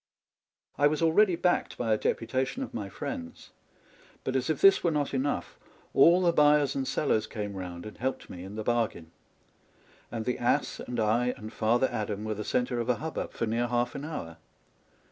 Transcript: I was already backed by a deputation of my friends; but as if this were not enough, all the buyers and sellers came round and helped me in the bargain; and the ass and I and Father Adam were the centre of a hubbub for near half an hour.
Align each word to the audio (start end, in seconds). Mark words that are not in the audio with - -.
I 0.79 0.87
was 0.87 1.03
already 1.03 1.35
backed 1.35 1.77
by 1.77 1.93
a 1.93 1.97
deputation 1.99 2.63
of 2.63 2.73
my 2.73 2.89
friends; 2.89 3.51
but 4.23 4.35
as 4.35 4.49
if 4.49 4.59
this 4.59 4.83
were 4.83 4.89
not 4.89 5.13
enough, 5.13 5.59
all 5.93 6.21
the 6.21 6.33
buyers 6.33 6.73
and 6.73 6.87
sellers 6.87 7.27
came 7.27 7.53
round 7.53 7.85
and 7.85 7.99
helped 7.99 8.27
me 8.27 8.43
in 8.43 8.55
the 8.55 8.63
bargain; 8.63 9.11
and 10.11 10.25
the 10.25 10.39
ass 10.39 10.79
and 10.79 10.99
I 10.99 11.35
and 11.37 11.53
Father 11.53 11.87
Adam 11.91 12.23
were 12.23 12.33
the 12.33 12.43
centre 12.43 12.79
of 12.79 12.89
a 12.89 12.95
hubbub 12.95 13.31
for 13.33 13.45
near 13.45 13.67
half 13.67 13.93
an 13.93 14.03
hour. 14.03 14.37